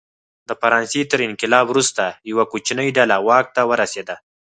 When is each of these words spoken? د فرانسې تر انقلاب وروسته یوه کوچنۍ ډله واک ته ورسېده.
د 0.49 0.51
فرانسې 0.61 1.01
تر 1.11 1.19
انقلاب 1.29 1.65
وروسته 1.69 2.03
یوه 2.31 2.43
کوچنۍ 2.51 2.89
ډله 2.97 3.15
واک 3.27 3.45
ته 3.55 3.61
ورسېده. 3.69 4.15